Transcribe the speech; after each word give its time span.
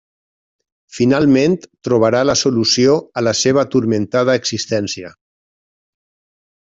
Finalment, 0.99 1.57
trobarà 1.89 2.21
la 2.29 2.35
solució 2.41 2.95
a 3.21 3.23
la 3.27 3.35
seva 3.43 3.67
turmentada 3.77 4.39
existència. 4.43 5.13